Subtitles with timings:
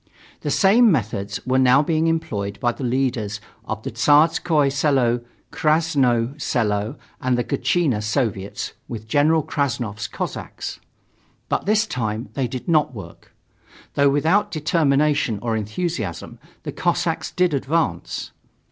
[0.39, 6.41] The same methods were now being employed by the leaders of the Tsarskoye Selo, Krasnoye
[6.41, 10.79] Selo and the Gatchina Soviets with General Krassnov's Cossacks.
[11.49, 13.35] But this time they did not work.
[13.93, 18.31] Though without determination or enthusiasm, the Cossacks did advance.